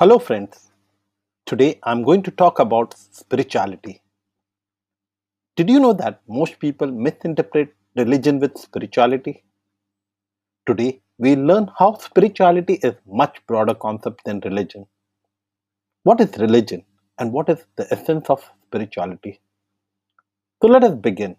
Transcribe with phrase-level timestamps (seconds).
[0.00, 0.70] Hello, friends.
[1.44, 4.00] Today I'm going to talk about spirituality.
[5.56, 9.44] Did you know that most people misinterpret religion with spirituality?
[10.66, 14.86] Today we learn how spirituality is much broader concept than religion.
[16.04, 16.82] What is religion
[17.18, 19.38] and what is the essence of spirituality?
[20.62, 21.36] So let us begin.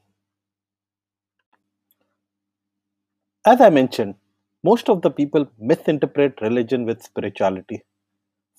[3.43, 4.15] As I mentioned,
[4.63, 7.83] most of the people misinterpret religion with spirituality.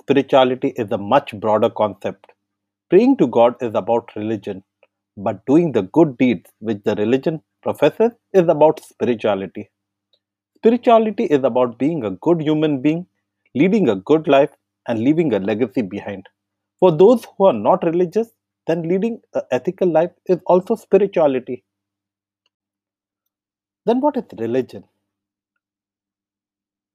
[0.01, 2.33] Spirituality is a much broader concept.
[2.91, 4.65] Praying to God is about religion,
[5.17, 9.71] but doing the good deeds which the religion professes is about spirituality.
[10.57, 13.07] Spirituality is about being a good human being,
[13.55, 14.51] leading a good life,
[14.89, 16.29] and leaving a legacy behind.
[16.81, 18.31] For those who are not religious,
[18.67, 21.65] then leading an ethical life is also spirituality.
[23.87, 24.85] Then what is religion?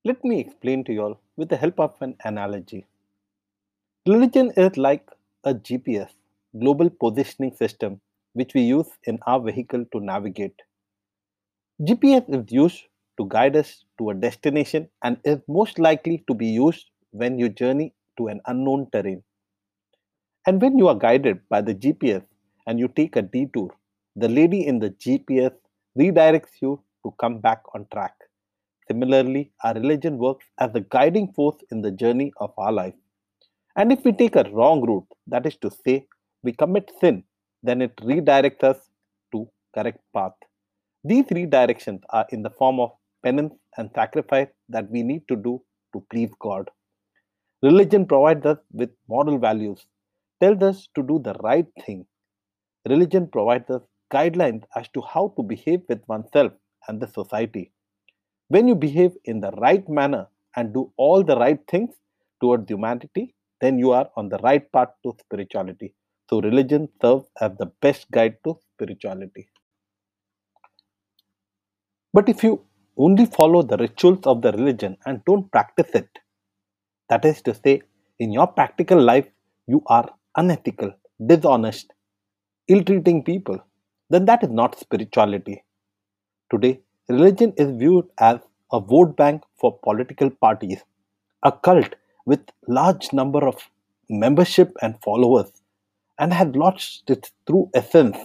[0.07, 2.87] Let me explain to you all with the help of an analogy.
[4.07, 5.07] Religion is like
[5.43, 6.09] a GPS,
[6.57, 8.01] global positioning system,
[8.33, 10.59] which we use in our vehicle to navigate.
[11.83, 12.83] GPS is used
[13.17, 17.49] to guide us to a destination and is most likely to be used when you
[17.49, 19.23] journey to an unknown terrain.
[20.47, 22.23] And when you are guided by the GPS
[22.65, 23.69] and you take a detour,
[24.15, 25.51] the lady in the GPS
[25.95, 28.26] redirects you to come back on track.
[28.87, 32.93] Similarly, our religion works as a guiding force in the journey of our life.
[33.75, 36.05] And if we take a wrong route, that is to say,
[36.43, 37.23] we commit sin,
[37.63, 38.77] then it redirects us
[39.31, 40.31] to correct path.
[41.03, 42.91] These redirections are in the form of
[43.23, 45.61] penance and sacrifice that we need to do
[45.93, 46.69] to please God.
[47.61, 49.85] Religion provides us with moral values,
[50.41, 52.05] tells us to do the right thing.
[52.87, 53.81] Religion provides us
[54.13, 56.53] guidelines as to how to behave with oneself
[56.87, 57.71] and the society.
[58.49, 61.93] When you behave in the right manner and do all the right things
[62.41, 65.93] towards humanity, then you are on the right path to spirituality.
[66.29, 69.49] So, religion serves as the best guide to spirituality.
[72.13, 72.65] But if you
[72.97, 76.09] only follow the rituals of the religion and don't practice it,
[77.09, 77.81] that is to say,
[78.19, 79.27] in your practical life,
[79.67, 80.93] you are unethical,
[81.25, 81.93] dishonest,
[82.67, 83.59] ill treating people,
[84.09, 85.63] then that is not spirituality.
[86.51, 88.39] Today, religion is viewed as
[88.71, 90.83] a vote bank for political parties,
[91.43, 91.95] a cult
[92.25, 93.69] with large number of
[94.09, 95.51] membership and followers
[96.19, 98.17] and has lost its true essence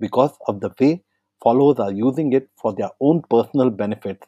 [0.00, 1.02] because of the way
[1.42, 4.24] followers are using it for their own personal benefit.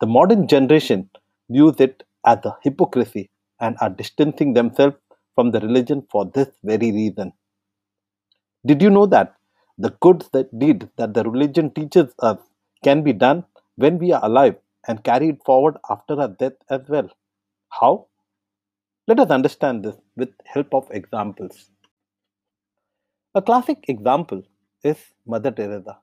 [0.00, 1.10] The modern generation
[1.48, 4.96] views it as a hypocrisy and are distancing themselves
[5.34, 7.32] from the religion for this very reason.
[8.66, 9.34] Did you know that
[9.78, 12.38] the good that deed that the religion teaches us
[12.82, 13.44] can be done
[13.76, 14.56] when we are alive
[14.88, 17.10] and carried forward after our death as well?
[17.68, 18.06] How?
[19.06, 21.70] Let us understand this with help of examples.
[23.34, 24.42] A classic example
[24.82, 25.98] is Mother Teresa.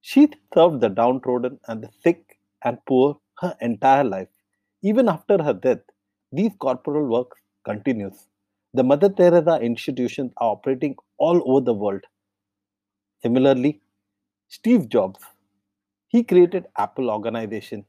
[0.00, 4.28] She served the downtrodden and the sick and poor her entire life.
[4.82, 5.80] Even after her death,
[6.32, 8.28] these corporal works continues.
[8.74, 12.04] The Mother Teresa institutions are operating all over the world.
[13.22, 13.80] Similarly,
[14.48, 15.20] Steve Jobs,
[16.08, 17.84] he created Apple organization.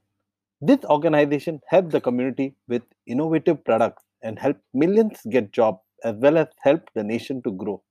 [0.60, 6.38] This organization helped the community with innovative products and helped millions get jobs as well
[6.38, 7.82] as helped the nation to grow.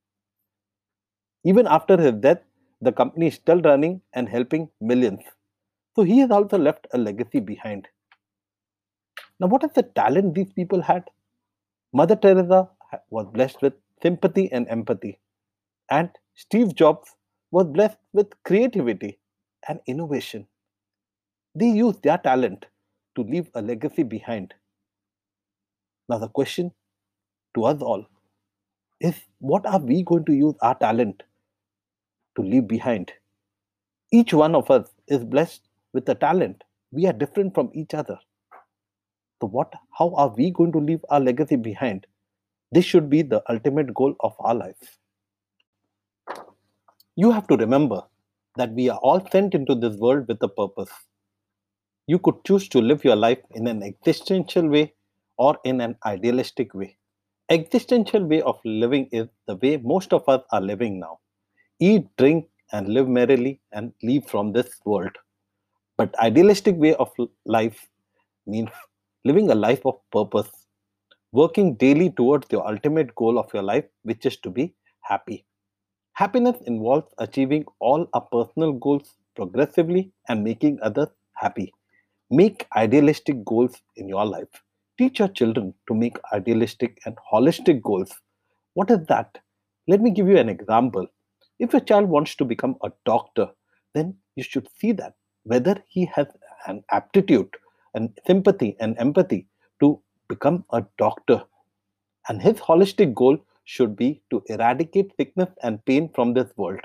[1.44, 2.40] Even after his death,
[2.82, 5.22] the company is still running and helping millions.
[5.96, 7.88] So he has also left a legacy behind.
[9.40, 11.10] Now, what is the talent these people had?
[11.94, 12.70] Mother Teresa
[13.10, 15.20] was blessed with sympathy and empathy,
[15.90, 17.16] and Steve Jobs
[17.52, 19.19] was blessed with creativity
[19.68, 20.48] and innovation.
[21.56, 22.66] They used their talent
[23.16, 24.54] to leave a legacy behind.
[26.08, 26.72] Now, the question
[27.56, 28.06] to us all
[29.02, 31.24] is what are we going to use our talent
[32.36, 33.12] to leave behind?
[34.12, 35.62] Each one of us is blessed
[35.94, 36.64] with a talent.
[36.92, 38.18] We are different from each other.
[39.42, 42.08] So, what, how are we going to leave our legacy behind?
[42.72, 44.98] This should be the ultimate goal of our lives.
[47.16, 48.04] You have to remember
[48.60, 50.92] that we are all sent into this world with a purpose.
[52.08, 54.94] You could choose to live your life in an existential way
[55.38, 56.98] or in an idealistic way.
[57.50, 61.20] Existential way of living is the way most of us are living now.
[61.80, 65.12] Eat, drink, and live merrily and leave from this world.
[65.98, 67.12] But idealistic way of
[67.46, 67.88] life
[68.46, 68.70] means
[69.26, 70.50] living a life of purpose,
[71.32, 75.46] working daily towards your ultimate goal of your life, which is to be happy.
[76.20, 81.72] Happiness involves achieving all our personal goals progressively and making others happy.
[82.30, 84.50] Make idealistic goals in your life.
[84.98, 88.12] Teach your children to make idealistic and holistic goals.
[88.74, 89.38] What is that?
[89.88, 91.08] Let me give you an example.
[91.58, 93.48] If a child wants to become a doctor,
[93.96, 95.14] then you should see that
[95.44, 96.28] whether he has
[96.68, 97.56] an aptitude
[97.94, 99.48] and sympathy and empathy
[99.80, 101.42] to become a doctor.
[102.28, 103.38] And his holistic goal
[103.74, 106.80] should be to eradicate sickness and pain from this world.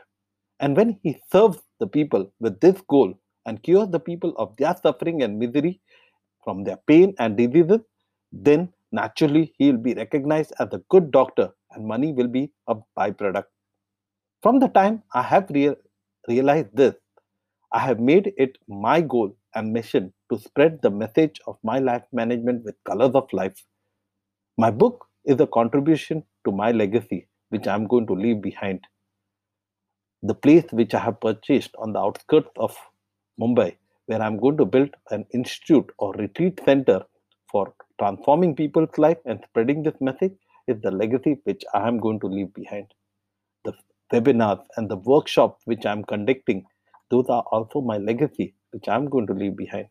[0.60, 3.14] And when he serves the people with this goal
[3.46, 5.81] and cures the people of their suffering and misery
[6.44, 7.81] from their pain and diseases,
[8.32, 12.76] then naturally he will be recognized as a good doctor and money will be a
[12.98, 13.46] byproduct.
[14.42, 15.76] From the time I have rea-
[16.28, 16.94] realized this,
[17.72, 22.04] I have made it my goal and mission to spread the message of my life
[22.12, 23.64] management with colors of life.
[24.58, 28.81] My book is a contribution to my legacy, which I am going to leave behind.
[30.23, 32.76] The place which I have purchased on the outskirts of
[33.41, 33.76] Mumbai,
[34.06, 37.05] where I'm going to build an institute or retreat center
[37.50, 40.32] for transforming people's life and spreading this message,
[40.67, 42.87] is the legacy which I am going to leave behind.
[43.64, 43.75] The
[44.12, 46.64] webinars and the workshops which I'm conducting,
[47.11, 49.88] those are also my legacy which I'm going to leave behind.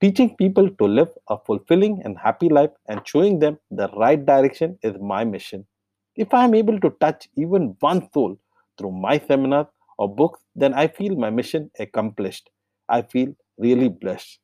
[0.00, 4.78] Teaching people to live a fulfilling and happy life and showing them the right direction
[4.82, 5.66] is my mission.
[6.16, 8.38] If I am able to touch even one soul
[8.78, 9.66] through my seminars
[9.98, 12.48] or books, then I feel my mission accomplished.
[12.88, 14.38] I feel really blessed.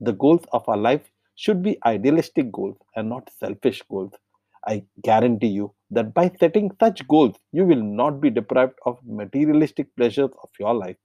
[0.00, 4.12] The goals of our life should be idealistic goals and not selfish goals.
[4.66, 9.94] I guarantee you that by setting such goals, you will not be deprived of materialistic
[9.96, 10.96] pleasures of your life.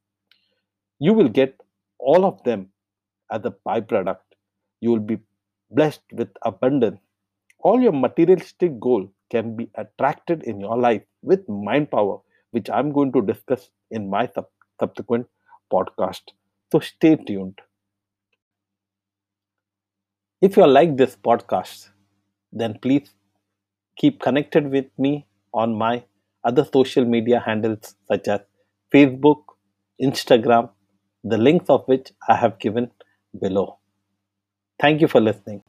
[0.99, 1.59] You will get
[1.97, 2.71] all of them
[3.31, 4.21] as a byproduct.
[4.81, 5.19] You will be
[5.71, 6.99] blessed with abundance.
[7.59, 12.19] All your materialistic goal can be attracted in your life with mind power,
[12.51, 14.49] which I'm going to discuss in my sub-
[14.79, 15.27] subsequent
[15.71, 16.21] podcast.
[16.71, 17.61] So stay tuned.
[20.41, 21.89] If you like this podcast,
[22.51, 23.13] then please
[23.97, 26.03] keep connected with me on my
[26.43, 28.41] other social media handles such as
[28.93, 29.43] Facebook,
[30.01, 30.71] Instagram,
[31.23, 32.91] the links of which I have given
[33.39, 33.79] below.
[34.79, 35.63] Thank you for listening.